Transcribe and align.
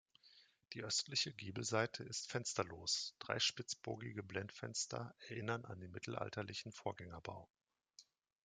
Die 0.73 0.81
östliche 0.83 1.31
Giebelseite 1.31 2.03
ist 2.03 2.27
fensterlos; 2.27 3.13
drei 3.19 3.37
spitzbogige 3.37 4.23
Blendfenster 4.23 5.13
erinnern 5.29 5.63
an 5.63 5.79
den 5.79 5.91
mittelalterlichen 5.91 6.71
Vorgängerbau. 6.71 7.47